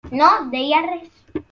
[0.19, 1.23] No deia res.